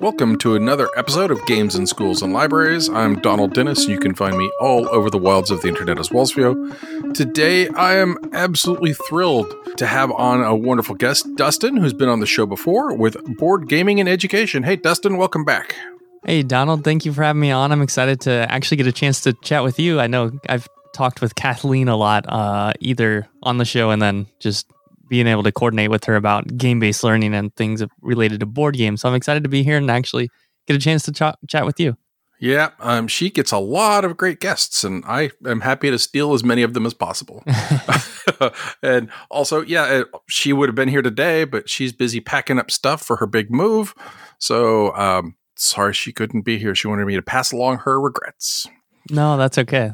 [0.00, 2.88] Welcome to another episode of Games in Schools and Libraries.
[2.88, 3.86] I'm Donald Dennis.
[3.86, 7.12] You can find me all over the wilds of the internet as Wellsview.
[7.12, 12.20] Today, I am absolutely thrilled to have on a wonderful guest, Dustin, who's been on
[12.20, 14.62] the show before with Board Gaming and Education.
[14.62, 15.76] Hey, Dustin, welcome back.
[16.24, 17.70] Hey, Donald, thank you for having me on.
[17.70, 20.00] I'm excited to actually get a chance to chat with you.
[20.00, 24.28] I know I've talked with Kathleen a lot, uh, either on the show and then
[24.38, 24.66] just
[25.10, 28.76] being able to coordinate with her about game based learning and things related to board
[28.76, 29.02] games.
[29.02, 30.30] So I'm excited to be here and actually
[30.66, 31.96] get a chance to ch- chat with you.
[32.38, 36.32] Yeah, um, she gets a lot of great guests, and I am happy to steal
[36.32, 37.44] as many of them as possible.
[38.82, 43.02] and also, yeah, she would have been here today, but she's busy packing up stuff
[43.02, 43.94] for her big move.
[44.38, 46.74] So, um, sorry she couldn't be here.
[46.74, 48.66] She wanted me to pass along her regrets.
[49.10, 49.92] No, that's okay.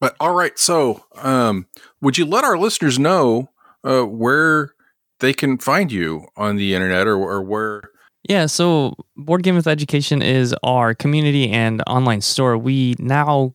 [0.00, 1.66] But all right, so um,
[2.00, 3.50] would you let our listeners know
[3.84, 4.70] uh, where
[5.20, 7.82] they can find you on the internet or, or where?
[8.28, 12.56] Yeah, so Board Game with Education is our community and online store.
[12.56, 13.54] We now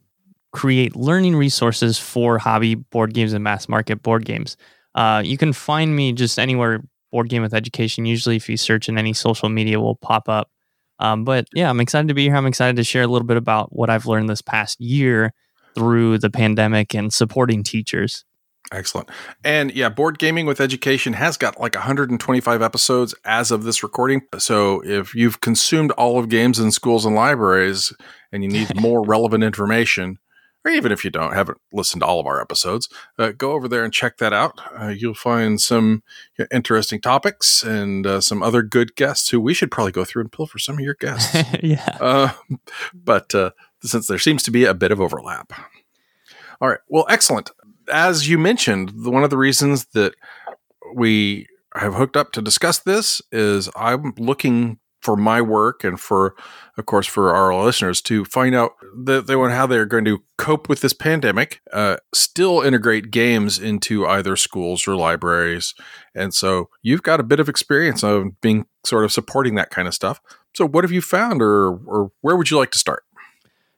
[0.52, 4.57] create learning resources for hobby board games and mass market board games.
[4.95, 8.05] Uh, you can find me just anywhere Board Game with Education.
[8.05, 10.50] Usually, if you search in any social media, will pop up.
[11.00, 12.35] Um, but yeah, I'm excited to be here.
[12.35, 15.33] I'm excited to share a little bit about what I've learned this past year
[15.75, 18.25] through the pandemic and supporting teachers.
[18.71, 19.09] Excellent.
[19.43, 24.21] And yeah, Board Gaming with Education has got like 125 episodes as of this recording.
[24.38, 27.91] So if you've consumed all of games in schools and libraries
[28.31, 30.19] and you need more relevant information,
[30.63, 33.67] or even if you don't haven't listened to all of our episodes, uh, go over
[33.67, 34.59] there and check that out.
[34.79, 36.03] Uh, you'll find some
[36.51, 40.31] interesting topics and uh, some other good guests who we should probably go through and
[40.31, 41.35] pull for some of your guests.
[41.63, 41.97] yeah.
[41.99, 42.33] Uh,
[42.94, 43.51] but uh,
[43.81, 45.53] since there seems to be a bit of overlap.
[46.61, 46.79] All right.
[46.89, 47.51] Well, excellent
[47.89, 50.15] as you mentioned, one of the reasons that
[50.95, 56.35] we have hooked up to discuss this is I'm looking for my work and for,
[56.77, 58.73] of course, for our listeners to find out
[59.05, 63.57] that they want how they're going to cope with this pandemic, uh, still integrate games
[63.57, 65.73] into either schools or libraries.
[66.13, 69.88] And so you've got a bit of experience of being sort of supporting that kind
[69.88, 70.19] of stuff.
[70.53, 73.03] So what have you found or, or where would you like to start?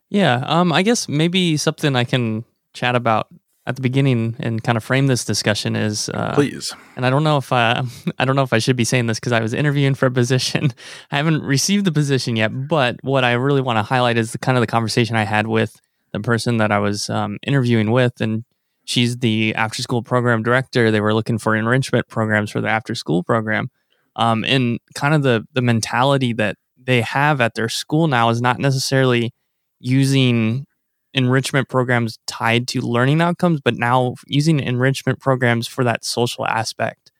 [0.09, 3.27] Yeah, um, I guess maybe something I can chat about
[3.67, 6.73] at the beginning and kind of frame this discussion is uh, please.
[6.95, 7.83] and i don't know if i
[8.17, 10.11] i don't know if i should be saying this because i was interviewing for a
[10.11, 10.73] position.
[11.11, 14.39] I haven't received the position yet but what i really want to highlight is the
[14.39, 15.79] kind of the conversation i had with
[16.11, 18.45] the person that i was um, interviewing with and
[18.85, 20.91] she's the after school program director.
[20.91, 23.69] They were looking for enrichment programs for the after school program.
[24.15, 28.41] Um, and kind of the the mentality that they have at their school now is
[28.41, 29.33] not necessarily
[29.79, 30.65] using
[31.13, 37.11] enrichment programs tied to learning outcomes, but now using enrichment programs for that social aspect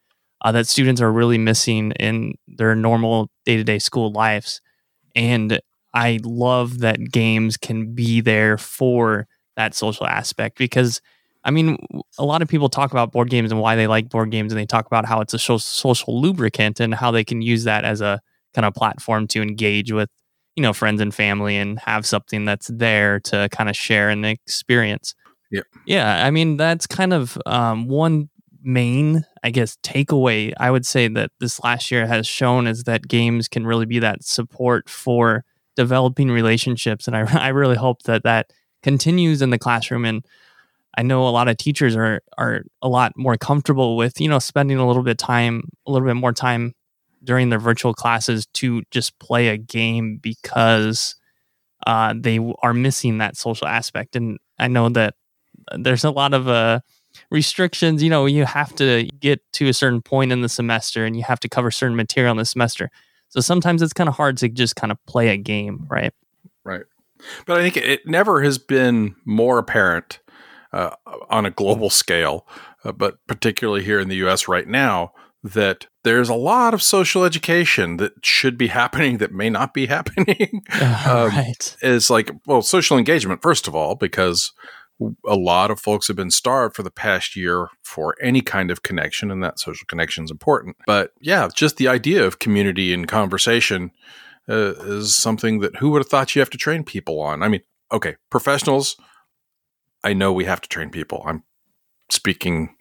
[0.42, 4.62] uh, that students are really missing in their normal day to day school lives.
[5.16, 5.60] And
[5.94, 11.02] I love that games can be there for that social aspect because.
[11.44, 11.76] I mean,
[12.20, 14.60] a lot of people talk about board games and why they like board games, and
[14.60, 18.00] they talk about how it's a social lubricant and how they can use that as
[18.00, 18.22] a
[18.54, 20.10] kind of platform to engage with
[20.56, 24.26] you know friends and family and have something that's there to kind of share and
[24.26, 25.16] experience.
[25.50, 28.30] Yeah yeah i mean that's kind of um, one
[28.64, 33.08] main i guess takeaway i would say that this last year has shown is that
[33.08, 35.44] games can really be that support for
[35.76, 38.52] developing relationships and i, I really hope that that
[38.84, 40.26] continues in the classroom and
[40.98, 44.40] I know a lot of teachers are are a lot more comfortable with you know
[44.40, 46.74] spending a little bit time a little bit more time
[47.24, 51.16] during their virtual classes to just play a game because
[51.88, 54.16] uh, they are missing that social aspect.
[54.16, 55.16] And I know that
[55.76, 56.82] there's a lot of uh,
[57.30, 58.04] restrictions.
[58.04, 61.24] You know, you have to get to a certain point in the semester and you
[61.24, 62.90] have to cover certain material in the semester.
[63.30, 66.14] So sometimes it's kind of hard to just kind of play a game, right?
[66.64, 66.84] Right.
[67.46, 70.20] But I think it never has been more apparent
[70.74, 70.96] uh,
[71.30, 72.48] on a global scale,
[72.84, 77.24] uh, but particularly here in the US right now, that there's a lot of social
[77.24, 80.64] education that should be happening that may not be happening.
[80.82, 81.76] um, right.
[81.82, 84.52] Is like, well, social engagement, first of all, because
[85.26, 88.84] a lot of folks have been starved for the past year for any kind of
[88.84, 90.76] connection, and that social connection is important.
[90.86, 93.92] But yeah, just the idea of community and conversation
[94.48, 97.42] uh, is something that who would have thought you have to train people on?
[97.42, 97.62] I mean,
[97.92, 98.96] okay, professionals,
[100.04, 101.24] I know we have to train people.
[101.26, 101.44] I'm
[102.10, 102.76] speaking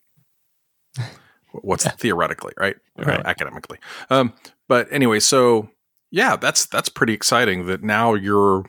[1.52, 3.20] what's theoretically right, right.
[3.20, 3.78] Uh, academically.
[4.08, 4.32] Um,
[4.68, 5.68] but anyway so
[6.10, 8.64] yeah that's that's pretty exciting that now you're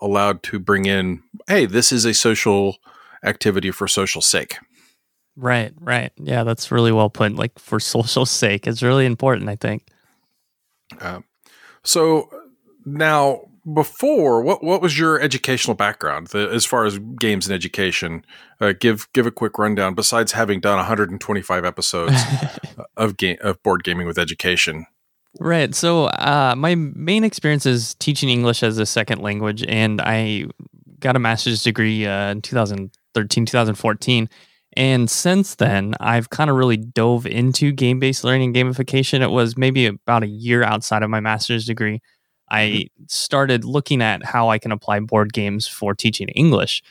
[0.00, 2.78] allowed to bring in hey this is a social
[3.24, 4.58] activity for social sake.
[5.36, 6.12] Right right.
[6.16, 7.34] Yeah that's really well put.
[7.36, 9.86] Like for social sake it's really important i think.
[11.00, 11.20] Uh,
[11.82, 12.28] so
[12.84, 18.24] Now, before, what what was your educational background the, as far as games and education?
[18.60, 19.94] Uh, give give a quick rundown.
[19.94, 22.20] Besides having done 125 episodes
[22.96, 24.86] of game of board gaming with education,
[25.38, 25.74] Right.
[25.74, 30.46] So, uh, my main experience is teaching English as a second language, and I
[30.98, 34.28] got a master's degree uh, in 2013, 2014.
[34.76, 39.20] And since then, I've kind of really dove into game based learning gamification.
[39.20, 42.00] It was maybe about a year outside of my master's degree.
[42.50, 43.04] I mm-hmm.
[43.06, 46.82] started looking at how I can apply board games for teaching English.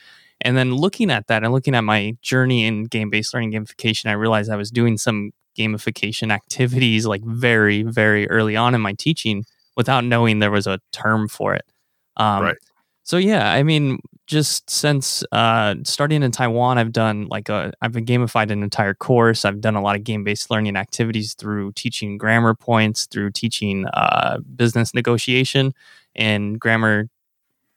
[0.42, 4.06] And then looking at that and looking at my journey in game based learning gamification,
[4.06, 8.94] I realized I was doing some gamification activities like very, very early on in my
[8.94, 9.44] teaching
[9.76, 11.64] without knowing there was a term for it.
[12.16, 12.56] Um, right.
[13.02, 13.98] So yeah, I mean,
[14.30, 18.94] just since uh, starting in Taiwan, I've done like a I've been gamified an entire
[18.94, 19.44] course.
[19.44, 23.86] I've done a lot of game based learning activities through teaching grammar points, through teaching
[23.92, 25.74] uh, business negotiation
[26.14, 27.08] and grammar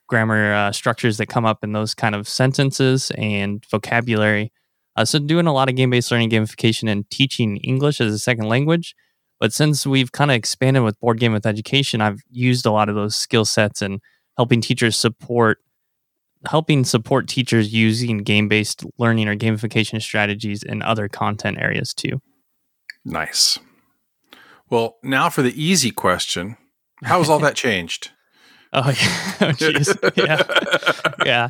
[0.06, 4.52] grammar uh, structures that come up in those kind of sentences and vocabulary.
[4.94, 8.44] Uh, so doing a lot of game-based learning gamification and teaching English as a second
[8.44, 8.94] language.
[9.40, 12.88] But since we've kind of expanded with board game with education, I've used a lot
[12.88, 14.00] of those skill sets and
[14.36, 15.58] helping teachers support
[16.46, 22.20] helping support teachers using game-based learning or gamification strategies in other content areas too.
[23.04, 23.58] Nice.
[24.70, 26.56] Well, now for the easy question.
[27.02, 28.10] How has all that changed?
[28.72, 28.92] oh, yeah.
[29.40, 30.16] oh, jeez.
[30.16, 30.42] yeah.
[31.24, 31.48] Yeah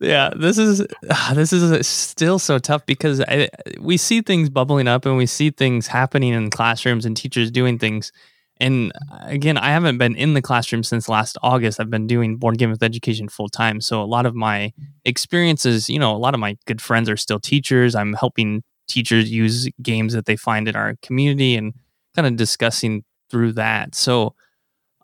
[0.00, 3.48] yeah this is ah, this is still so tough because I,
[3.78, 7.78] we see things bubbling up and we see things happening in classrooms and teachers doing
[7.78, 8.10] things
[8.60, 8.92] and
[9.22, 11.80] again i haven't been in the classroom since last august.
[11.80, 14.72] I've been doing board game with education full time so a lot of my
[15.04, 17.94] experiences you know a lot of my good friends are still teachers.
[17.94, 21.74] I'm helping teachers use games that they find in our community and
[22.14, 23.94] kind of discussing through that.
[23.94, 24.34] So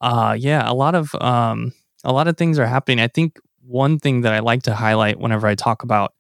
[0.01, 1.73] uh yeah a lot of um
[2.05, 3.01] a lot of things are happening.
[3.01, 6.13] I think one thing that I like to highlight whenever I talk about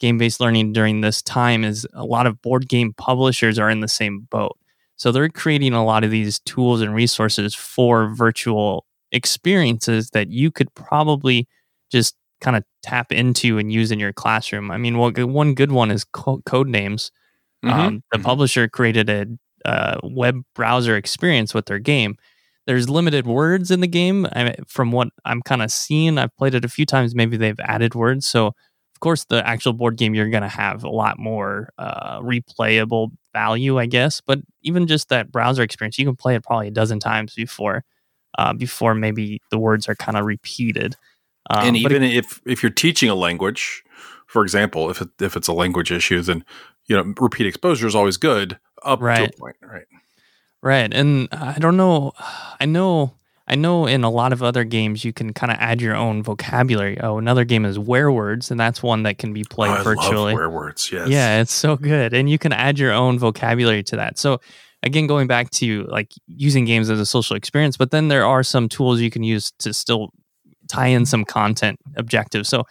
[0.00, 3.80] game based learning during this time is a lot of board game publishers are in
[3.80, 4.56] the same boat.
[4.96, 10.50] So they're creating a lot of these tools and resources for virtual experiences that you
[10.50, 11.48] could probably
[11.90, 14.70] just kind of tap into and use in your classroom.
[14.70, 17.10] I mean, one good one is Codenames.
[17.64, 17.70] Mm-hmm.
[17.70, 18.24] Um, the mm-hmm.
[18.24, 19.26] publisher created a,
[19.64, 22.16] a web browser experience with their game
[22.66, 24.26] there's limited words in the game.
[24.32, 27.14] I, from what I'm kind of seeing, I've played it a few times.
[27.14, 28.26] Maybe they've added words.
[28.26, 28.52] So,
[28.94, 33.10] of course, the actual board game, you're going to have a lot more uh, replayable
[33.32, 34.20] value, I guess.
[34.20, 37.84] But even just that browser experience, you can play it probably a dozen times before,
[38.38, 40.96] uh, before maybe the words are kind of repeated.
[41.50, 43.82] Um, and even it, if if you're teaching a language,
[44.26, 46.44] for example, if it, if it's a language issue, then
[46.86, 49.30] you know repeat exposure is always good up right.
[49.30, 49.86] to a point, right?
[50.62, 50.94] Right.
[50.94, 52.12] And I don't know.
[52.60, 53.14] I know.
[53.46, 56.22] I know in a lot of other games you can kind of add your own
[56.22, 56.98] vocabulary.
[57.00, 60.32] Oh, another game is Werewords, and that's one that can be played oh, I virtually.
[60.32, 61.08] Love Werewords, yes.
[61.08, 64.18] Yeah, it's so good, and you can add your own vocabulary to that.
[64.18, 64.40] So
[64.82, 68.42] again, going back to like using games as a social experience, but then there are
[68.42, 70.10] some tools you can use to still
[70.68, 72.48] tie in some content objectives.
[72.48, 72.64] So,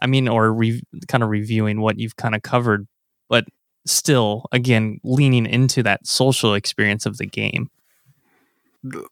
[0.00, 2.86] I mean, or re- kind of reviewing what you've kind of covered,
[3.28, 3.44] but
[3.86, 7.68] still again leaning into that social experience of the game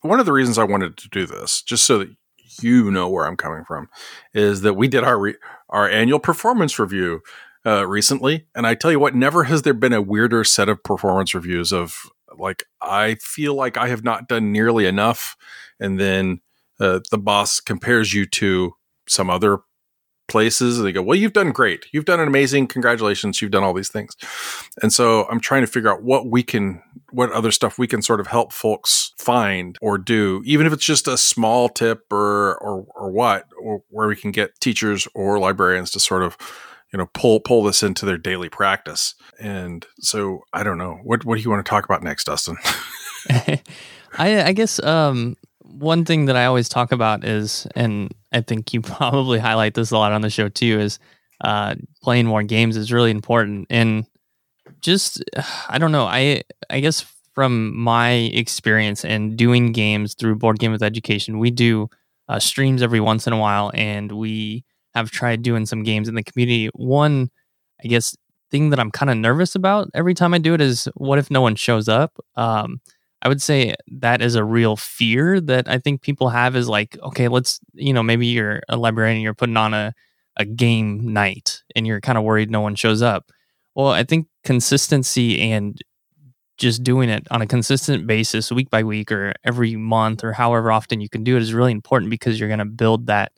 [0.02, 2.08] one of the reasons i wanted to do this just so that
[2.60, 3.88] you know where i'm coming from
[4.34, 5.36] is that we did our re-
[5.68, 7.20] our annual performance review
[7.66, 10.82] uh, recently and i tell you what never has there been a weirder set of
[10.82, 11.94] performance reviews of
[12.38, 15.36] like i feel like i have not done nearly enough
[15.78, 16.40] and then
[16.80, 18.72] uh, the boss compares you to
[19.06, 19.60] some other
[20.30, 21.86] places they go, Well, you've done great.
[21.92, 22.68] You've done an amazing.
[22.68, 23.42] Congratulations.
[23.42, 24.16] You've done all these things.
[24.80, 28.02] And so I'm trying to figure out what we can, what other stuff we can
[28.02, 32.56] sort of help folks find or do, even if it's just a small tip or,
[32.58, 36.36] or, or what, or where we can get teachers or librarians to sort of,
[36.92, 39.14] you know, pull, pull this into their daily practice.
[39.38, 40.98] And so I don't know.
[41.02, 42.56] What, what do you want to talk about next, Dustin?
[43.30, 43.60] I,
[44.42, 48.80] I guess, um, one thing that I always talk about is, and I think you
[48.82, 50.98] probably highlight this a lot on the show too, is
[51.42, 53.66] uh, playing more games is really important.
[53.70, 54.04] And
[54.80, 55.22] just,
[55.68, 60.72] I don't know, I I guess from my experience and doing games through Board Game
[60.72, 61.88] with Education, we do
[62.28, 66.14] uh, streams every once in a while, and we have tried doing some games in
[66.14, 66.68] the community.
[66.74, 67.30] One,
[67.82, 68.16] I guess,
[68.50, 71.30] thing that I'm kind of nervous about every time I do it is what if
[71.30, 72.18] no one shows up?
[72.36, 72.80] Um,
[73.22, 76.98] I would say that is a real fear that I think people have is like,
[77.02, 79.94] okay, let's, you know, maybe you're a librarian, you're putting on a,
[80.36, 83.30] a game night and you're kind of worried no one shows up.
[83.80, 85.80] Well, I think consistency and
[86.58, 90.70] just doing it on a consistent basis, week by week or every month or however
[90.70, 93.32] often you can do it is really important because you're going to build that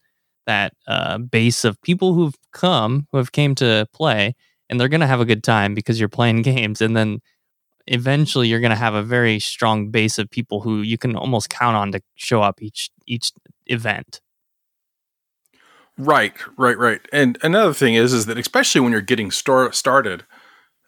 [0.47, 4.35] that uh, base of people who've come, who have came to play,
[4.69, 6.81] and they're going to have a good time because you're playing games.
[6.81, 7.21] And then
[7.87, 11.51] eventually, you're going to have a very strong base of people who you can almost
[11.51, 13.31] count on to show up each each
[13.67, 14.21] event.
[15.99, 17.01] Right, right, right.
[17.13, 20.25] And another thing is, is that especially when you're getting star- started,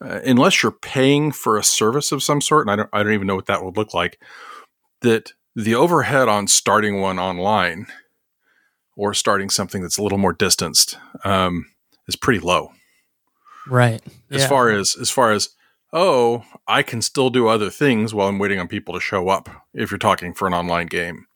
[0.05, 3.15] uh, unless you're paying for a service of some sort, and I don't, I don't
[3.15, 4.21] even know what that would look like,
[5.01, 7.87] that the overhead on starting one online
[8.97, 11.67] or starting something that's a little more distanced um,
[12.07, 12.73] is pretty low.
[13.67, 14.03] Right.
[14.31, 14.49] As yeah.
[14.49, 15.51] far as as far as
[15.93, 19.49] oh, I can still do other things while I'm waiting on people to show up.
[19.73, 21.27] If you're talking for an online game,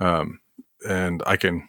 [0.00, 0.40] um,
[0.88, 1.68] and I can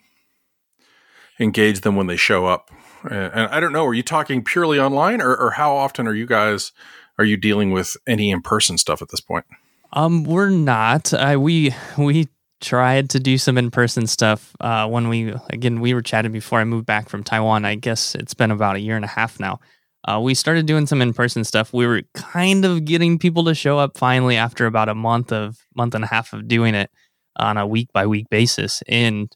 [1.39, 2.69] engage them when they show up
[3.03, 6.25] and I don't know, are you talking purely online or, or how often are you
[6.25, 6.71] guys,
[7.17, 9.45] are you dealing with any in-person stuff at this point?
[9.93, 11.13] Um, we're not.
[11.13, 12.27] Uh, we we
[12.59, 16.65] tried to do some in-person stuff uh, when we again we were chatting before I
[16.65, 17.65] moved back from Taiwan.
[17.65, 19.59] I guess it's been about a year and a half now.
[20.03, 21.73] Uh, we started doing some in-person stuff.
[21.73, 25.57] We were kind of getting people to show up finally after about a month of
[25.75, 26.89] month and a half of doing it
[27.37, 28.81] on a week by week basis.
[28.87, 29.31] And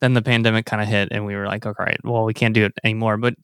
[0.00, 2.54] then the pandemic kind of hit and we were like, okay, right, well, we can't
[2.54, 3.16] do it anymore.
[3.16, 3.34] But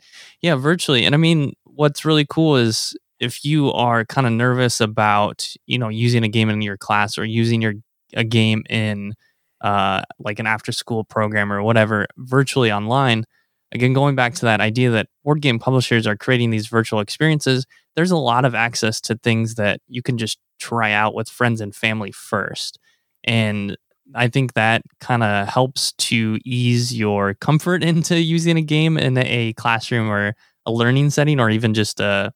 [0.40, 1.04] yeah, virtually.
[1.04, 5.78] And I mean, what's really cool is if you are kind of nervous about, you
[5.78, 7.74] know, using a game in your class or using your
[8.14, 9.14] a game in
[9.62, 13.24] uh, like an after school program or whatever virtually online,
[13.72, 17.66] again, going back to that idea that board game publishers are creating these virtual experiences,
[17.94, 21.60] there's a lot of access to things that you can just try out with friends
[21.60, 22.78] and family first.
[23.24, 23.76] And
[24.14, 29.18] I think that kind of helps to ease your comfort into using a game in
[29.18, 30.34] a classroom or
[30.64, 32.32] a learning setting, or even just a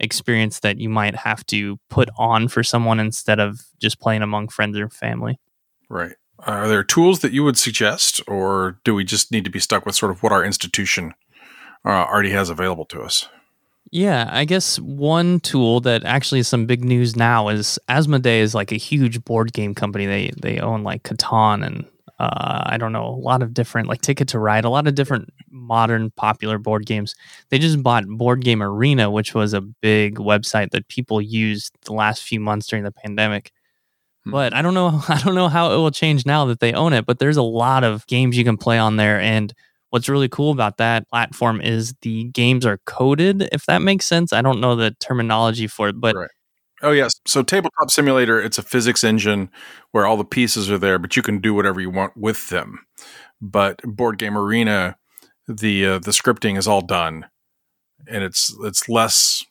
[0.00, 4.48] experience that you might have to put on for someone instead of just playing among
[4.48, 5.38] friends or family.
[5.88, 6.14] Right.
[6.40, 9.84] Are there tools that you would suggest, or do we just need to be stuck
[9.84, 11.12] with sort of what our institution
[11.84, 13.28] uh, already has available to us?
[13.92, 18.54] Yeah, I guess one tool that actually is some big news now is Asmodee is
[18.54, 20.06] like a huge board game company.
[20.06, 21.84] They they own like Catan and
[22.20, 24.94] uh, I don't know a lot of different like Ticket to Ride, a lot of
[24.94, 27.14] different modern popular board games.
[27.48, 31.94] They just bought Board Game Arena, which was a big website that people used the
[31.94, 33.50] last few months during the pandemic.
[34.24, 34.30] Hmm.
[34.32, 36.92] But I don't know I don't know how it will change now that they own
[36.92, 37.06] it.
[37.06, 39.52] But there's a lot of games you can play on there and
[39.90, 44.32] what's really cool about that platform is the games are coded, if that makes sense.
[44.32, 46.16] I don't know the terminology for it, but.
[46.16, 46.30] Right.
[46.82, 47.12] Oh yes.
[47.26, 49.50] So tabletop simulator, it's a physics engine
[49.90, 52.86] where all the pieces are there, but you can do whatever you want with them.
[53.40, 54.96] But board game arena,
[55.46, 57.26] the uh, the scripting is all done,
[58.08, 59.44] and it's it's less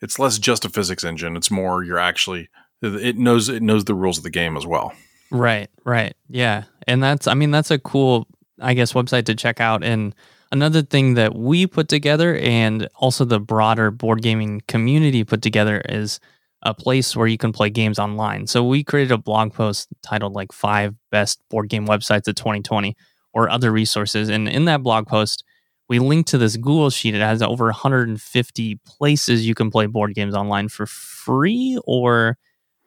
[0.00, 1.36] it's less just a physics engine.
[1.36, 2.48] It's more you're actually
[2.80, 4.92] it knows it knows the rules of the game as well.
[5.30, 5.68] Right.
[5.84, 6.14] Right.
[6.28, 6.64] Yeah.
[6.86, 8.26] And that's I mean that's a cool
[8.60, 9.84] I guess, website to check out.
[9.84, 10.14] And
[10.52, 15.82] another thing that we put together and also the broader board gaming community put together
[15.88, 16.20] is
[16.62, 18.46] a place where you can play games online.
[18.46, 22.96] So we created a blog post titled like five best board game websites of 2020
[23.32, 24.28] or other resources.
[24.28, 25.44] And in that blog post,
[25.88, 27.14] we linked to this Google sheet.
[27.14, 32.36] It has over 150 places you can play board games online for free or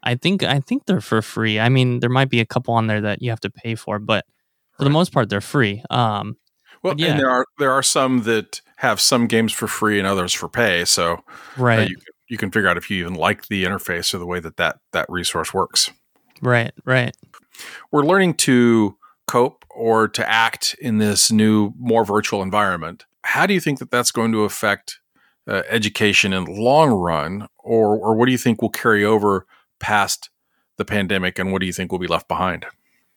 [0.03, 1.59] I think I think they're for free.
[1.59, 3.99] I mean, there might be a couple on there that you have to pay for,
[3.99, 4.25] but
[4.77, 4.85] for right.
[4.85, 5.83] the most part, they're free.
[5.89, 6.37] Um,
[6.83, 7.11] well, yeah.
[7.11, 10.47] and there are there are some that have some games for free and others for
[10.47, 10.85] pay.
[10.85, 11.17] So uh,
[11.57, 11.97] right, uh, you,
[12.29, 14.79] you can figure out if you even like the interface or the way that that,
[14.93, 15.91] that resource works.
[16.41, 17.15] Right, right.
[17.91, 18.97] We're learning to
[19.27, 23.05] cope or to act in this new, more virtual environment.
[23.23, 24.99] How do you think that that's going to affect
[25.47, 29.45] uh, education in the long run, or or what do you think will carry over
[29.79, 30.29] past
[30.77, 32.65] the pandemic, and what do you think will be left behind?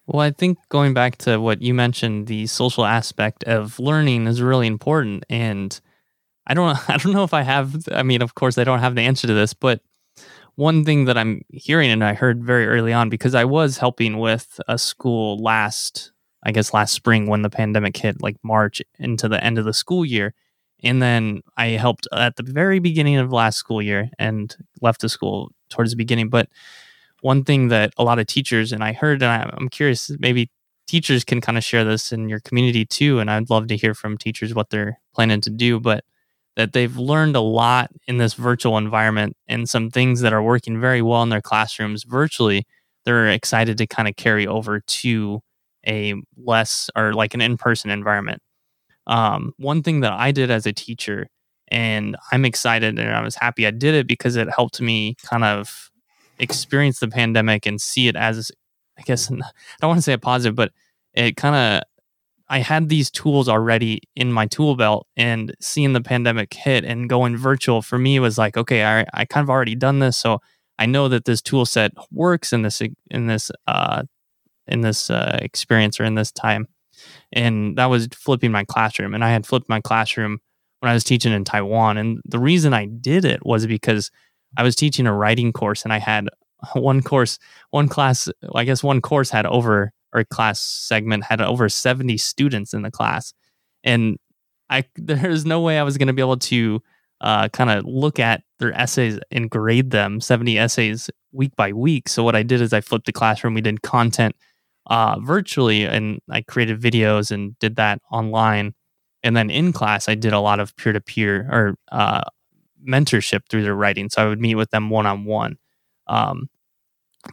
[0.07, 4.43] Well, I think going back to what you mentioned, the social aspect of learning is
[4.43, 5.25] really important.
[5.31, 5.79] And
[6.47, 8.95] I don't I don't know if I have I mean, of course I don't have
[8.95, 9.81] the answer to this, but
[10.57, 14.19] one thing that I'm hearing and I heard very early on because I was helping
[14.19, 16.13] with a school last
[16.45, 19.75] I guess last spring when the pandemic hit like March into the end of the
[19.75, 20.35] school year.
[20.83, 25.09] And then I helped at the very beginning of last school year and left the
[25.09, 26.29] school towards the beginning.
[26.29, 26.49] But
[27.25, 30.51] one thing that a lot of teachers and I heard, and I'm curious, maybe
[30.89, 33.21] teachers can kind of share this in your community too.
[33.21, 36.05] And I'd love to hear from teachers what they're planning to do, but
[36.57, 40.81] that they've learned a lot in this virtual environment and some things that are working
[40.81, 42.65] very well in their classrooms virtually.
[43.05, 45.41] They're excited to kind of carry over to
[45.87, 48.41] a less or like an in person environment.
[49.07, 51.29] Um, one thing that I did as a teacher
[51.71, 55.45] And I'm excited and I was happy I did it because it helped me kind
[55.45, 55.91] of
[56.39, 58.51] experience the pandemic and see it as,
[58.99, 59.37] I guess, I
[59.81, 60.73] don't want to say a positive, but
[61.15, 61.89] it kind of,
[62.49, 67.09] I had these tools already in my tool belt and seeing the pandemic hit and
[67.09, 70.19] going virtual for me was like, okay, I, I kind of already done this.
[70.19, 70.41] So
[70.79, 74.03] I know that this tool set works in this, in this, uh,
[74.67, 76.69] in this uh, experience or in this time.
[77.33, 79.15] And that was flipping my classroom.
[79.15, 80.39] And I had flipped my classroom
[80.81, 81.97] when I was teaching in Taiwan.
[81.97, 84.11] And the reason I did it was because
[84.57, 86.29] I was teaching a writing course and I had
[86.75, 87.39] one course,
[87.71, 92.73] one class, I guess one course had over, or class segment had over 70 students
[92.73, 93.33] in the class.
[93.83, 94.19] And
[94.71, 96.83] I, there's no way I was going to be able to
[97.21, 102.09] uh, kind of look at their essays and grade them 70 essays week by week.
[102.09, 103.55] So what I did is I flipped the classroom.
[103.55, 104.37] We did content
[104.87, 108.75] uh, virtually and I created videos and did that online.
[109.23, 112.23] And then in class, I did a lot of peer to peer or uh,
[112.87, 114.11] mentorship through their writing.
[114.11, 115.59] So I would meet with them one on one.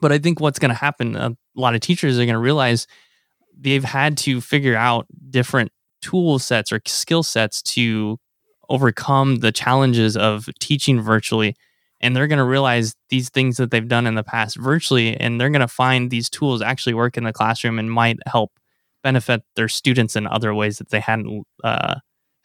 [0.02, 2.88] But I think what's going to happen, a lot of teachers are going to realize
[3.58, 8.18] they've had to figure out different tool sets or skill sets to
[8.70, 11.56] overcome the challenges of teaching virtually
[12.02, 15.40] and they're going to realize these things that they've done in the past virtually and
[15.40, 18.52] they're going to find these tools actually work in the classroom and might help
[19.04, 21.96] benefit their students in other ways that they hadn't uh,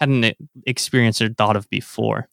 [0.01, 0.37] hadn't
[0.67, 2.29] experienced or thought of before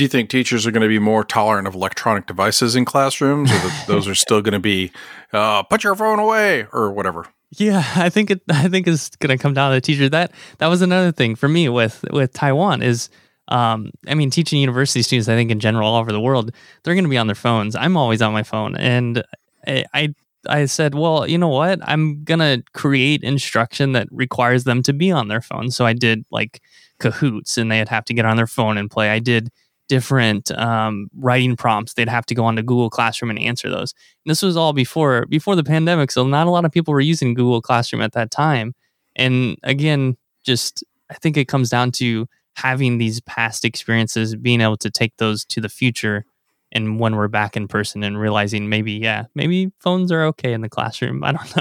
[0.00, 3.52] do you think teachers are going to be more tolerant of electronic devices in classrooms
[3.52, 4.90] or those are still going to be
[5.34, 9.36] uh, put your phone away or whatever yeah i think it i think it's going
[9.36, 12.32] to come down to the teacher that that was another thing for me with with
[12.32, 13.10] taiwan is
[13.48, 16.52] um, I mean, teaching university students, I think in general, all over the world,
[16.84, 17.74] they're going to be on their phones.
[17.74, 19.24] I'm always on my phone, and
[19.66, 20.14] I, I,
[20.48, 21.80] I said, well, you know what?
[21.82, 25.72] I'm gonna create instruction that requires them to be on their phone.
[25.72, 26.62] So I did like
[27.00, 29.10] Kahoots and they'd have to get on their phone and play.
[29.10, 29.50] I did
[29.90, 31.94] different um, writing prompts.
[31.94, 33.92] They'd have to go onto Google Classroom and answer those.
[34.24, 37.00] And this was all before before the pandemic, so not a lot of people were
[37.00, 38.72] using Google Classroom at that time.
[39.16, 44.76] And again, just I think it comes down to having these past experiences, being able
[44.76, 46.24] to take those to the future
[46.72, 50.60] and when we're back in person and realizing maybe, yeah, maybe phones are okay in
[50.60, 51.24] the classroom.
[51.24, 51.56] I don't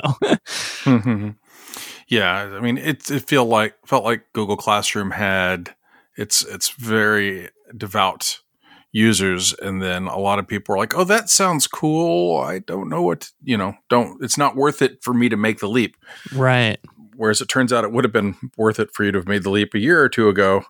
[0.86, 1.34] know.
[2.08, 5.74] yeah, I mean, it it feel like felt like Google Classroom had
[6.16, 8.40] it's it's very devout
[8.92, 12.90] users and then a lot of people are like oh that sounds cool i don't
[12.90, 15.96] know what you know don't it's not worth it for me to make the leap
[16.34, 16.80] right
[17.20, 19.44] whereas it turns out it would have been worth it for you to have made
[19.44, 20.64] the leap a year or two ago,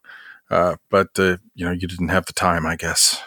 [0.50, 3.22] uh, but uh, you know you didn't have the time, I guess.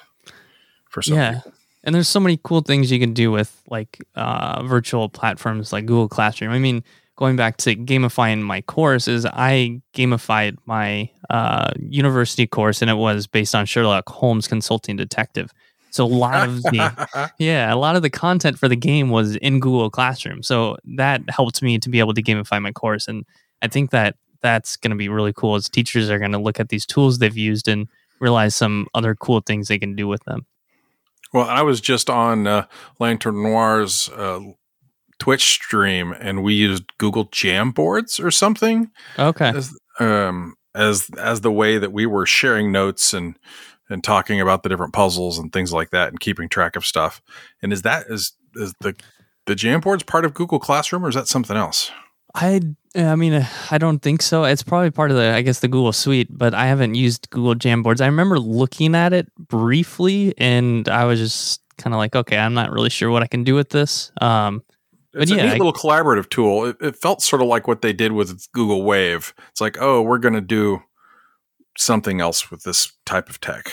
[0.88, 1.52] For some yeah, people.
[1.84, 5.86] and there's so many cool things you can do with like uh, virtual platforms like
[5.86, 6.50] Google Classroom.
[6.50, 6.82] I mean,
[7.16, 12.94] going back to gamifying my course, is I gamified my uh, university course, and it
[12.94, 15.52] was based on Sherlock Holmes Consulting Detective.
[15.90, 19.36] So a lot of the yeah, a lot of the content for the game was
[19.36, 20.42] in Google Classroom.
[20.42, 23.26] So that helped me to be able to gamify my course and
[23.62, 26.60] I think that that's going to be really cool as teachers are going to look
[26.60, 27.88] at these tools they've used and
[28.20, 30.46] realize some other cool things they can do with them.
[31.32, 32.66] Well, I was just on uh,
[32.98, 34.40] Lantern Noir's uh,
[35.22, 38.90] Twitch stream and we used Google Jamboards or something.
[39.16, 39.50] Okay.
[39.54, 43.38] As, um, as as the way that we were sharing notes and
[43.88, 47.22] and talking about the different puzzles and things like that and keeping track of stuff.
[47.62, 48.96] And is that is is the
[49.46, 51.92] the Jamboards part of Google Classroom or is that something else?
[52.34, 52.60] I
[52.96, 54.42] I mean I don't think so.
[54.42, 57.54] It's probably part of the I guess the Google Suite, but I haven't used Google
[57.54, 58.00] Jamboards.
[58.00, 62.54] I remember looking at it briefly and I was just kind of like, okay, I'm
[62.54, 64.10] not really sure what I can do with this.
[64.20, 64.64] Um,
[65.14, 66.66] it's but a yeah, neat I, little collaborative tool.
[66.66, 69.34] It, it, felt sort of like what they did with Google Wave.
[69.50, 70.82] It's like, oh, we're going to do
[71.76, 73.70] something else with this type of tech.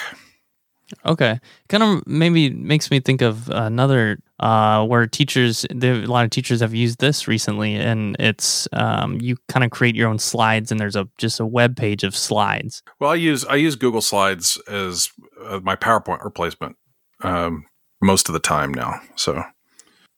[1.05, 6.31] Okay, kind of maybe makes me think of another uh, where teachers, a lot of
[6.31, 10.71] teachers have used this recently, and it's um, you kind of create your own slides,
[10.71, 12.81] and there's a just a web page of slides.
[12.99, 15.09] Well, I use I use Google Slides as
[15.45, 16.75] uh, my PowerPoint replacement
[17.21, 17.65] um,
[18.01, 19.43] most of the time now, so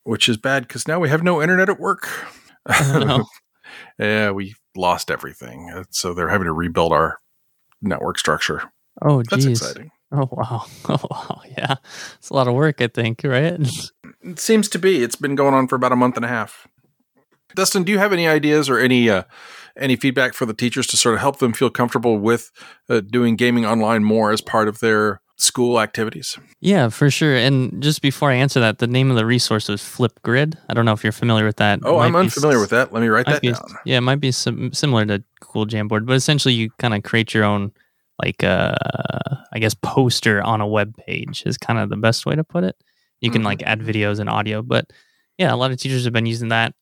[0.03, 2.09] which is bad because now we have no internet at work.
[3.99, 7.19] yeah, we lost everything, so they're having to rebuild our
[7.81, 8.63] network structure.
[9.01, 9.29] Oh, geez.
[9.29, 9.91] that's exciting.
[10.11, 10.65] Oh wow!
[10.89, 11.41] Oh wow!
[11.57, 11.75] Yeah,
[12.17, 12.81] it's a lot of work.
[12.81, 13.59] I think, right?
[14.23, 15.03] it seems to be.
[15.03, 16.67] It's been going on for about a month and a half.
[17.55, 19.23] Dustin, do you have any ideas or any uh,
[19.77, 22.51] any feedback for the teachers to sort of help them feel comfortable with
[22.89, 26.37] uh, doing gaming online more as part of their school activities?
[26.59, 27.35] Yeah, for sure.
[27.35, 30.55] And just before I answer that, the name of the resource was Flipgrid.
[30.69, 31.79] I don't know if you're familiar with that.
[31.83, 32.93] Oh, I'm unfamiliar s- with that.
[32.93, 33.61] Let me write that be, down.
[33.85, 37.33] Yeah, it might be some, similar to Google Jamboard, but essentially you kind of create
[37.33, 37.71] your own
[38.21, 38.75] like uh
[39.51, 42.63] I guess poster on a web page is kind of the best way to put
[42.63, 42.75] it.
[43.19, 43.47] You can mm-hmm.
[43.47, 44.91] like add videos and audio, but
[45.37, 46.73] yeah, a lot of teachers have been using that.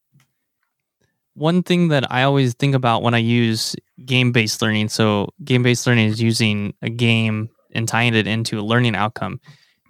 [1.34, 5.64] One thing that I always think about when I use game based learning, so game
[5.64, 9.40] based learning is using a game and tying it into a learning outcome,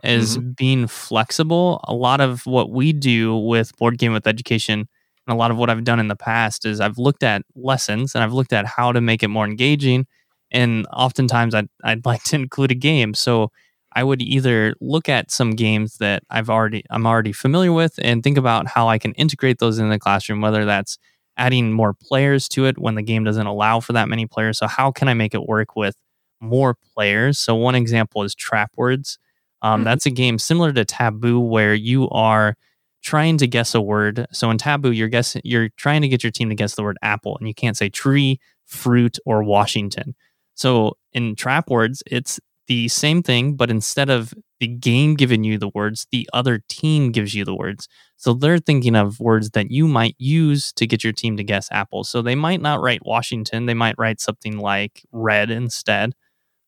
[0.03, 0.51] is mm-hmm.
[0.51, 1.83] being flexible.
[1.87, 4.87] A lot of what we do with board game with education
[5.29, 8.15] and a lot of what I've done in the past is I've looked at lessons
[8.15, 10.07] and I've looked at how to make it more engaging.
[10.51, 13.13] And oftentimes I'd, I'd like to include a game.
[13.13, 13.51] So
[13.93, 18.23] I would either look at some games that I've already I'm already familiar with and
[18.23, 20.97] think about how I can integrate those in the classroom, whether that's
[21.37, 24.57] adding more players to it when the game doesn't allow for that many players.
[24.57, 25.95] So how can I make it work with
[26.41, 27.39] more players?
[27.39, 29.19] So one example is Trap Words.
[29.62, 29.86] Um, mm-hmm.
[29.86, 32.56] That's a game similar to Taboo where you are
[33.02, 34.25] trying to guess a word.
[34.32, 36.97] So in Taboo, you're guessing you're trying to get your team to guess the word
[37.02, 40.15] apple, and you can't say tree, fruit, or Washington.
[40.56, 45.58] So in Trap Words, it's the same thing, but instead of the game giving you
[45.58, 47.88] the words, the other team gives you the words.
[48.17, 51.69] So they're thinking of words that you might use to get your team to guess
[51.71, 52.04] apple.
[52.04, 56.13] So they might not write Washington, they might write something like red instead.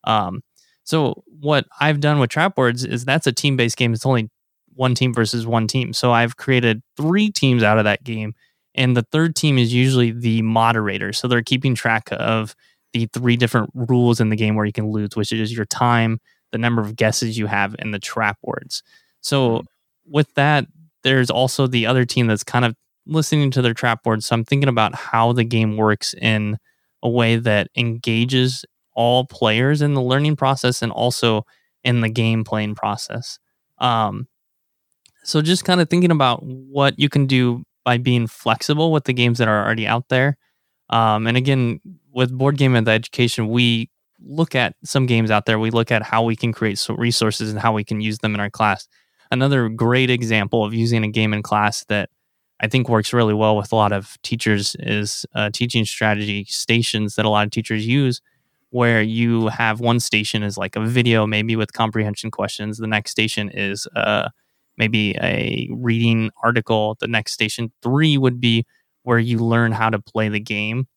[0.04, 0.42] Um,
[0.84, 3.94] so what I've done with trap words is that's a team based game.
[3.94, 4.30] It's only
[4.74, 5.94] one team versus one team.
[5.94, 8.34] So I've created three teams out of that game.
[8.74, 11.12] And the third team is usually the moderator.
[11.14, 12.56] So they're keeping track of
[12.94, 16.20] the three different rules in the game where you can lose, which is your time,
[16.52, 18.82] the number of guesses you have, and the trap words.
[19.22, 19.66] So mm-hmm.
[20.12, 20.68] with that,
[21.04, 24.26] there's also the other team that's kind of listening to their trap words.
[24.26, 26.58] So I'm thinking about how the game works in
[27.04, 31.46] a way that engages all players in the learning process and also
[31.84, 33.40] in the game playing process.
[33.78, 34.28] Um,
[35.24, 39.14] so just kind of thinking about what you can do by being flexible with the
[39.14, 40.38] games that are already out there.
[40.90, 41.80] Um, and again,
[42.14, 45.58] with board game and education, we look at some games out there.
[45.58, 48.40] We look at how we can create resources and how we can use them in
[48.40, 48.88] our class.
[49.32, 52.10] Another great example of using a game in class that
[52.60, 57.16] I think works really well with a lot of teachers is uh, teaching strategy stations
[57.16, 58.22] that a lot of teachers use,
[58.72, 62.78] where you have one station is like a video, maybe with comprehension questions.
[62.78, 64.30] The next station is uh,
[64.78, 66.98] maybe a reading article.
[67.00, 68.66] The next station three would be
[69.04, 70.88] where you learn how to play the game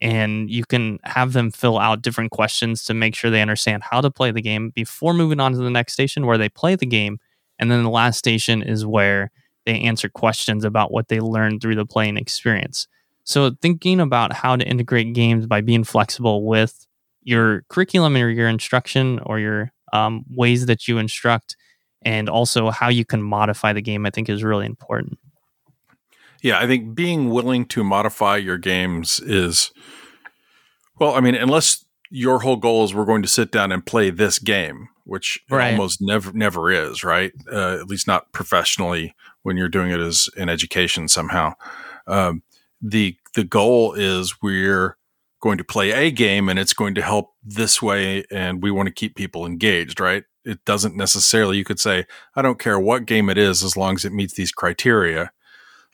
[0.00, 4.00] and you can have them fill out different questions to make sure they understand how
[4.00, 6.86] to play the game before moving on to the next station where they play the
[6.86, 7.18] game
[7.58, 9.30] and then the last station is where
[9.66, 12.86] they answer questions about what they learned through the playing experience
[13.24, 16.86] so thinking about how to integrate games by being flexible with
[17.28, 21.56] your curriculum or your instruction or your um, ways that you instruct
[22.02, 25.18] and also how you can modify the game i think is really important
[26.42, 29.72] yeah, I think being willing to modify your games is,
[30.98, 34.10] well, I mean, unless your whole goal is we're going to sit down and play
[34.10, 35.72] this game, which right.
[35.72, 37.32] almost never never is, right?
[37.50, 41.54] Uh, at least not professionally when you're doing it as in education somehow.
[42.06, 42.42] Um,
[42.80, 44.96] the the goal is we're
[45.40, 48.86] going to play a game and it's going to help this way, and we want
[48.86, 50.24] to keep people engaged, right?
[50.44, 51.58] It doesn't necessarily.
[51.58, 54.34] You could say, I don't care what game it is as long as it meets
[54.34, 55.32] these criteria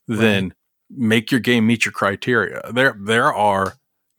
[0.07, 0.55] then
[0.91, 2.61] make your game meet your criteria.
[2.73, 3.75] There there are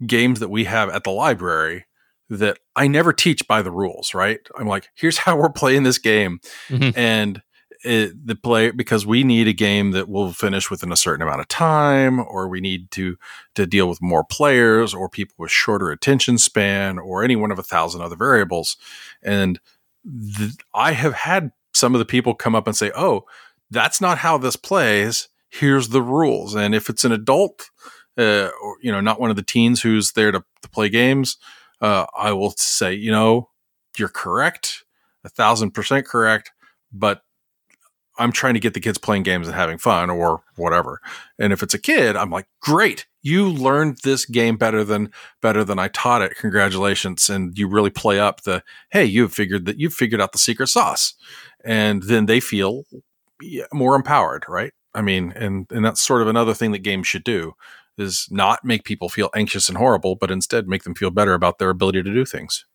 [0.05, 1.85] games that we have at the library
[2.29, 4.39] that I never teach by the rules, right?
[4.57, 6.39] I'm like, here's how we're playing this game.
[6.69, 6.97] Mm-hmm.
[6.97, 7.41] And
[7.85, 11.41] it, the play because we need a game that will finish within a certain amount
[11.41, 13.17] of time or we need to
[13.55, 17.59] to deal with more players or people with shorter attention span or any one of
[17.59, 18.77] a thousand other variables
[19.21, 19.59] and
[20.37, 23.25] th- i have had some of the people come up and say oh
[23.71, 26.55] that's not how this plays here's the rules.
[26.55, 27.69] And if it's an adult,
[28.17, 31.37] uh, or you know, not one of the teens who's there to, to play games,
[31.81, 33.49] uh, I will say, you know,
[33.97, 34.83] you're correct,
[35.23, 36.51] a thousand percent correct,
[36.91, 37.21] but
[38.17, 41.01] I'm trying to get the kids playing games and having fun or whatever.
[41.37, 45.63] And if it's a kid, I'm like, great, you learned this game better than better
[45.63, 46.37] than I taught it.
[46.37, 47.29] Congratulations.
[47.29, 50.67] And you really play up the, hey, you've figured that you've figured out the secret
[50.67, 51.13] sauce.
[51.63, 52.83] And then they feel
[53.73, 54.71] more empowered, right?
[54.93, 57.53] I mean, and and that's sort of another thing that games should do
[57.97, 61.59] is not make people feel anxious and horrible, but instead make them feel better about
[61.59, 62.65] their ability to do things.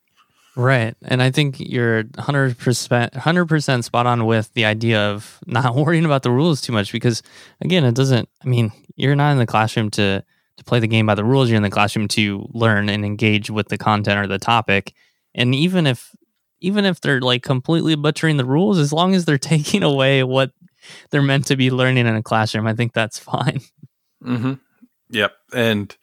[0.56, 0.94] Right.
[1.02, 6.22] And I think you're 100% 100% spot on with the idea of not worrying about
[6.22, 7.22] the rules too much because
[7.60, 10.24] again, it doesn't I mean, you're not in the classroom to
[10.56, 13.48] to play the game by the rules, you're in the classroom to learn and engage
[13.48, 14.92] with the content or the topic.
[15.34, 16.14] And even if
[16.60, 20.52] even if they're like completely butchering the rules as long as they're taking away what
[21.10, 22.66] they're meant to be learning in a classroom.
[22.66, 23.60] I think that's fine.
[24.24, 24.54] Mm-hmm.
[25.10, 25.32] Yep.
[25.54, 25.96] And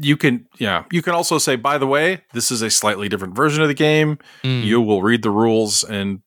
[0.00, 3.34] you can yeah you can also say by the way this is a slightly different
[3.36, 4.64] version of the game Mm.
[4.64, 6.20] you will read the rules and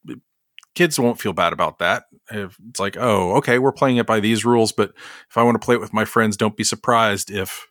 [0.76, 4.20] kids won't feel bad about that if it's like oh okay we're playing it by
[4.20, 4.94] these rules but
[5.30, 7.68] if i want to play it with my friends don't be surprised if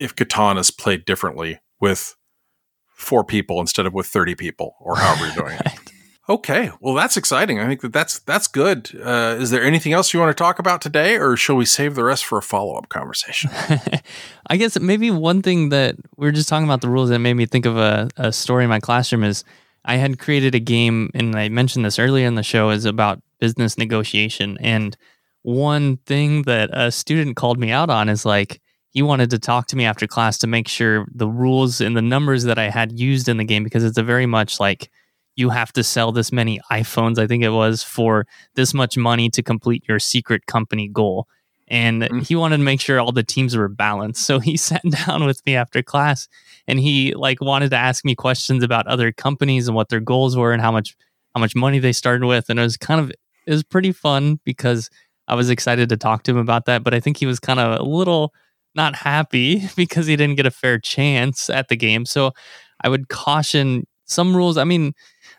[0.00, 2.16] if Catan is played differently with
[2.94, 5.72] four people instead of with 30 people or however you're doing it.
[6.28, 7.58] okay well that's exciting.
[7.58, 8.90] I think that that's that's good.
[9.02, 11.94] Uh, is there anything else you want to talk about today or shall we save
[11.94, 13.50] the rest for a follow-up conversation?
[14.46, 17.34] I guess maybe one thing that we were just talking about the rules that made
[17.34, 19.44] me think of a, a story in my classroom is
[19.88, 23.22] I had created a game, and I mentioned this earlier in the show, is about
[23.40, 24.58] business negotiation.
[24.60, 24.94] And
[25.42, 28.60] one thing that a student called me out on is like
[28.90, 32.02] he wanted to talk to me after class to make sure the rules and the
[32.02, 34.90] numbers that I had used in the game, because it's a very much like
[35.38, 39.30] you have to sell this many iPhones, I think it was, for this much money
[39.30, 41.26] to complete your secret company goal
[41.70, 42.26] and Mm.
[42.26, 44.22] he wanted to make sure all the teams were balanced.
[44.26, 46.26] So he sat down with me after class
[46.66, 50.34] and he like wanted to ask me questions about other companies and what their goals
[50.36, 50.96] were and how much
[51.34, 52.48] how much money they started with.
[52.48, 53.10] And it was kind of
[53.46, 54.88] it was pretty fun because
[55.28, 56.82] I was excited to talk to him about that.
[56.82, 58.32] But I think he was kind of a little
[58.74, 62.06] not happy because he didn't get a fair chance at the game.
[62.06, 62.32] So
[62.82, 64.56] I would caution some rules.
[64.56, 64.94] I mean,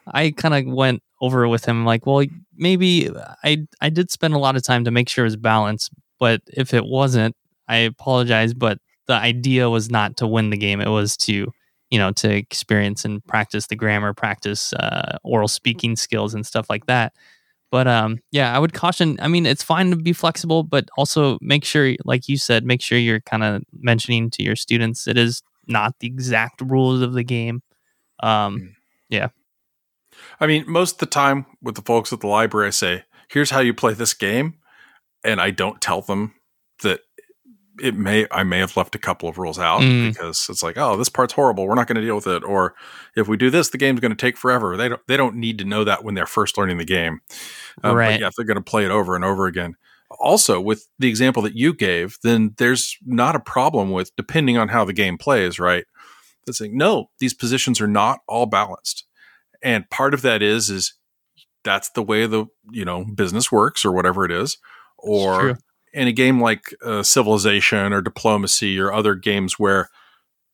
[0.07, 3.09] I kind of went over with him like, well, maybe
[3.43, 6.41] I I did spend a lot of time to make sure it was balanced, but
[6.47, 7.35] if it wasn't,
[7.67, 8.53] I apologize.
[8.53, 11.51] But the idea was not to win the game; it was to
[11.89, 16.69] you know to experience and practice the grammar, practice uh, oral speaking skills and stuff
[16.69, 17.13] like that.
[17.71, 19.17] But um, yeah, I would caution.
[19.21, 22.81] I mean, it's fine to be flexible, but also make sure, like you said, make
[22.81, 27.13] sure you're kind of mentioning to your students it is not the exact rules of
[27.13, 27.61] the game.
[28.21, 28.75] Um,
[29.09, 29.29] yeah.
[30.39, 33.49] I mean, most of the time with the folks at the library, I say, here's
[33.51, 34.55] how you play this game.
[35.23, 36.33] And I don't tell them
[36.83, 37.01] that
[37.81, 40.09] it may, I may have left a couple of rules out Mm.
[40.11, 41.65] because it's like, oh, this part's horrible.
[41.67, 42.43] We're not going to deal with it.
[42.43, 42.75] Or
[43.15, 44.75] if we do this, the game's going to take forever.
[44.75, 47.21] They don't, they don't need to know that when they're first learning the game.
[47.83, 48.13] Um, Right.
[48.13, 49.75] But yeah, if they're going to play it over and over again.
[50.19, 54.67] Also, with the example that you gave, then there's not a problem with depending on
[54.69, 55.85] how the game plays, right?
[56.49, 59.05] That's saying, no, these positions are not all balanced.
[59.61, 60.93] And part of that is is
[61.63, 64.57] that's the way the you know business works or whatever it is.
[64.97, 65.55] Or true.
[65.93, 69.89] in a game like uh, civilization or diplomacy or other games where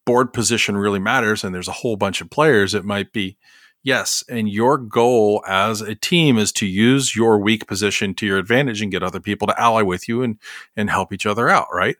[0.06, 3.38] board position really matters and there's a whole bunch of players it might be
[3.84, 8.38] yes and your goal as a team is to use your weak position to your
[8.38, 10.38] advantage and get other people to ally with you and
[10.76, 11.98] and help each other out right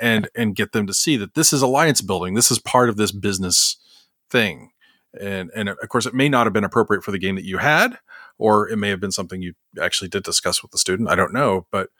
[0.00, 2.34] and and get them to see that this is alliance building.
[2.34, 3.76] This is part of this business
[4.30, 4.70] thing.
[5.20, 7.58] And and of course it may not have been appropriate for the game that you
[7.58, 7.98] had
[8.38, 11.08] or it may have been something you actually did discuss with the student.
[11.10, 11.66] I don't know.
[11.70, 11.90] But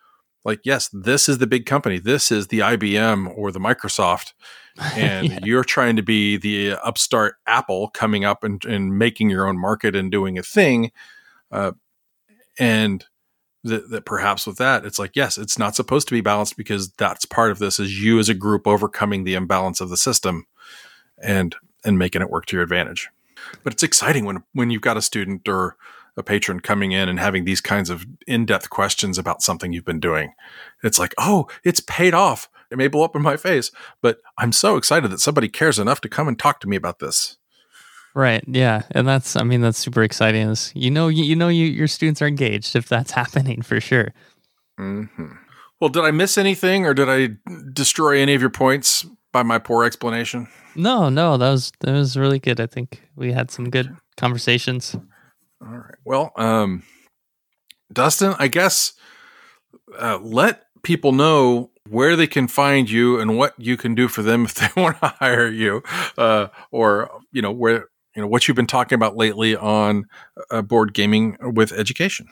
[0.45, 1.99] like yes this is the big company.
[1.99, 4.33] This is the ibm or the microsoft.
[4.97, 5.39] And Yeah.
[5.45, 9.95] you're trying to be the upstart apple coming up and, and making your own market
[9.95, 10.93] and doing a thing.
[11.51, 11.73] Uh,
[12.59, 13.05] and
[13.65, 16.91] that, that perhaps with that it's like yes it's not supposed to be balanced because
[16.93, 20.47] that's part of this is you as a group overcoming the imbalance of the system
[21.23, 23.11] and and making it work to your advantage.
[23.63, 25.77] But it's exciting when when you've got a student or
[26.17, 30.01] a patron coming in and having these kinds of in-depth questions about something you've been
[30.01, 30.35] doing.
[30.83, 32.49] It's like oh it's paid off.
[32.71, 33.71] It may blow up in my face
[34.01, 37.01] but i'm so excited that somebody cares enough to come and talk to me about
[37.01, 37.37] this
[38.15, 38.45] Right.
[38.47, 38.83] Yeah.
[38.91, 40.49] And that's, I mean, that's super exciting.
[40.51, 43.81] Is you know, you, you know, you, your students are engaged if that's happening for
[43.81, 44.13] sure.
[44.79, 45.05] hmm
[45.81, 47.29] well did i miss anything or did i
[47.73, 50.47] destroy any of your points by my poor explanation
[50.77, 52.61] No, no, that was that was really good.
[52.61, 54.95] I think we had some good conversations.
[55.61, 55.95] All right.
[56.05, 56.83] Well, um,
[57.93, 58.93] Dustin, I guess
[59.99, 64.23] uh, let people know where they can find you and what you can do for
[64.23, 65.83] them if they want to hire you,
[66.17, 70.07] uh, or you know where you know what you've been talking about lately on
[70.51, 72.29] uh, board gaming with education.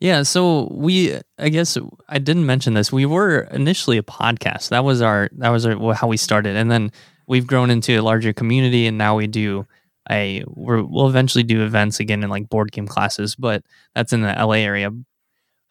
[0.00, 2.90] Yeah, so we I guess I didn't mention this.
[2.90, 4.70] We were initially a podcast.
[4.70, 6.90] That was our that was our, how we started and then
[7.26, 9.66] we've grown into a larger community and now we do
[10.10, 13.62] a we're, we'll eventually do events again in like board game classes, but
[13.94, 14.90] that's in the LA area.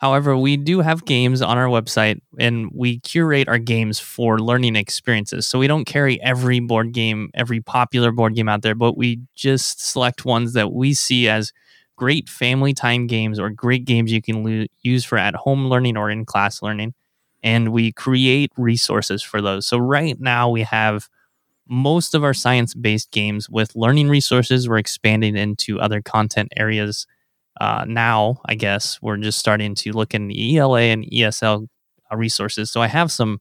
[0.01, 4.75] However, we do have games on our website and we curate our games for learning
[4.75, 5.45] experiences.
[5.45, 9.21] So we don't carry every board game, every popular board game out there, but we
[9.35, 11.53] just select ones that we see as
[11.97, 15.97] great family time games or great games you can lo- use for at home learning
[15.97, 16.95] or in class learning.
[17.43, 19.67] And we create resources for those.
[19.67, 21.09] So right now we have
[21.67, 24.67] most of our science based games with learning resources.
[24.67, 27.07] We're expanding into other content areas.
[27.59, 31.67] Uh, now, I guess we're just starting to look in the ELA and ESL
[32.11, 32.71] uh, resources.
[32.71, 33.39] So I have some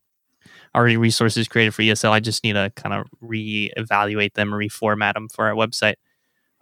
[0.75, 2.11] already resources created for ESL.
[2.11, 5.95] I just need to kind of reevaluate them, reformat them for our website.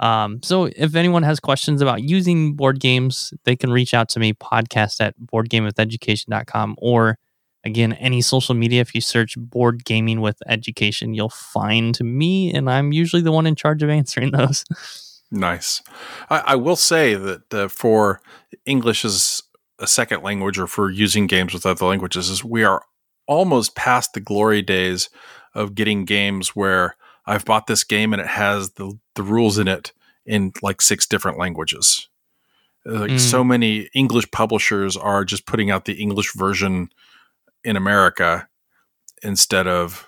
[0.00, 4.20] Um, so if anyone has questions about using board games, they can reach out to
[4.20, 7.18] me, podcast at boardgamewitheducation.com or
[7.64, 8.80] again, any social media.
[8.80, 13.46] If you search board gaming with education, you'll find me, and I'm usually the one
[13.46, 14.64] in charge of answering those.
[15.30, 15.82] Nice.
[16.30, 18.20] I, I will say that uh, for
[18.64, 19.42] English as
[19.78, 22.82] a second language or for using games with other languages, is we are
[23.26, 25.10] almost past the glory days
[25.54, 29.68] of getting games where I've bought this game and it has the the rules in
[29.68, 29.92] it
[30.24, 32.08] in like six different languages.
[32.84, 33.20] Like mm.
[33.20, 36.88] so many English publishers are just putting out the English version
[37.64, 38.48] in America
[39.22, 40.07] instead of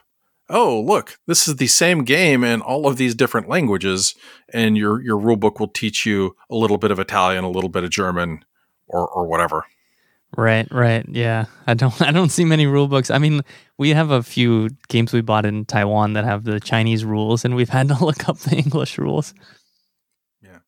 [0.50, 4.14] oh look this is the same game in all of these different languages
[4.52, 7.70] and your your rule book will teach you a little bit of Italian a little
[7.70, 8.44] bit of German
[8.90, 9.64] or or whatever.
[10.36, 11.04] Right, right.
[11.08, 11.46] Yeah.
[11.66, 13.10] I don't I don't see many rule books.
[13.10, 13.42] I mean,
[13.78, 17.56] we have a few games we bought in Taiwan that have the Chinese rules and
[17.56, 19.34] we've had to look up the English rules.
[20.42, 20.58] Yeah.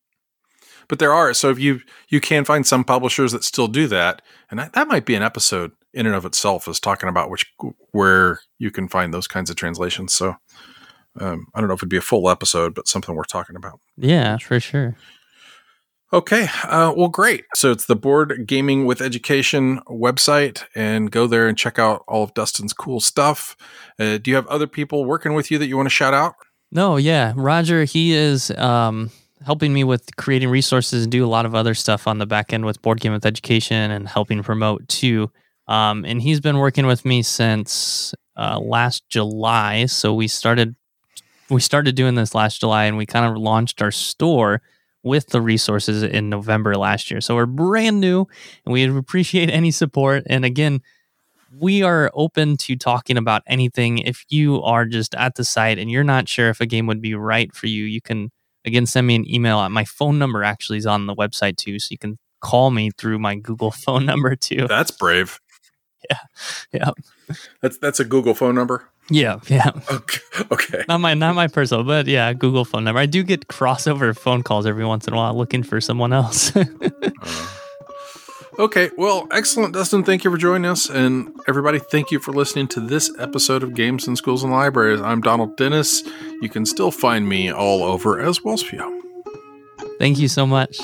[0.88, 4.22] But there are so if you you can find some publishers that still do that
[4.50, 7.46] and that, that might be an episode in and of itself is talking about which
[7.90, 10.12] where you can find those kinds of translations.
[10.12, 10.36] So
[11.20, 13.80] um, I don't know if it'd be a full episode, but something we're talking about.
[13.96, 14.96] Yeah, for sure.
[16.12, 16.46] Okay.
[16.64, 17.44] Uh, well, great.
[17.54, 22.22] So it's the Board Gaming with Education website, and go there and check out all
[22.22, 23.56] of Dustin's cool stuff.
[23.98, 26.34] Uh, do you have other people working with you that you want to shout out?
[26.70, 27.32] No, yeah.
[27.34, 29.10] Roger, he is um,
[29.44, 32.52] helping me with creating resources and do a lot of other stuff on the back
[32.52, 35.30] end with Board Game with Education and helping promote too.
[35.68, 39.86] Um, and he's been working with me since uh, last July.
[39.86, 40.74] So we started
[41.50, 44.62] we started doing this last July, and we kind of launched our store
[45.02, 47.20] with the resources in November last year.
[47.20, 48.26] So we're brand new
[48.64, 50.22] and we appreciate any support.
[50.26, 50.80] And again,
[51.58, 53.98] we are open to talking about anything.
[53.98, 57.02] If you are just at the site and you're not sure if a game would
[57.02, 58.30] be right for you, you can
[58.64, 59.68] again send me an email.
[59.68, 63.18] My phone number actually is on the website too, so you can call me through
[63.18, 64.66] my Google phone number too.
[64.68, 65.40] That's brave.
[66.10, 66.18] Yeah.
[66.72, 66.90] Yeah.
[67.60, 68.88] That's that's a Google phone number.
[69.10, 69.70] Yeah, yeah.
[69.90, 70.20] Okay.
[70.50, 70.84] okay.
[70.88, 73.00] Not my not my personal, but yeah, Google phone number.
[73.00, 76.54] I do get crossover phone calls every once in a while looking for someone else.
[76.56, 76.64] uh,
[78.58, 80.04] okay, well, excellent, Dustin.
[80.04, 83.74] Thank you for joining us, and everybody, thank you for listening to this episode of
[83.74, 85.00] Games in Schools and Libraries.
[85.00, 86.02] I'm Donald Dennis.
[86.40, 88.98] You can still find me all over as Wellspio.
[89.98, 90.80] Thank you so much.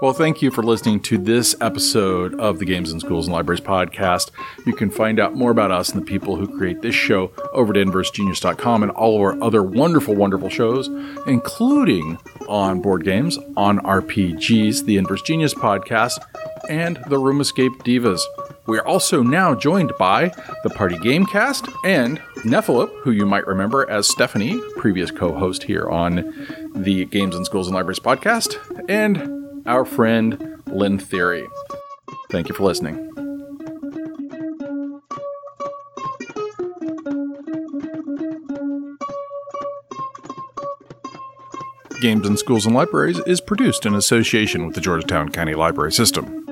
[0.00, 3.60] Well, thank you for listening to this episode of the Games in Schools and Libraries
[3.60, 4.30] podcast.
[4.64, 7.74] You can find out more about us and the people who create this show over
[7.74, 10.88] at inversegenius.com and all of our other wonderful, wonderful shows,
[11.26, 12.16] including
[12.48, 16.18] on board games, on RPGs, the Inverse Genius podcast,
[16.70, 18.22] and the Room Escape Divas.
[18.66, 20.32] We are also now joined by
[20.62, 25.90] the Party Gamecast and Nephilim, who you might remember as Stephanie, previous co host here
[25.90, 28.56] on the Games in Schools and Libraries podcast,
[28.88, 31.46] and our friend Lynn Theory.
[32.30, 33.10] Thank you for listening.
[42.00, 46.49] Games in Schools and Libraries is produced in association with the Georgetown County Library System.